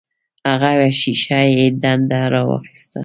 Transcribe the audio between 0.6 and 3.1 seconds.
یوه شیشه یي ډنډه راواخیسته.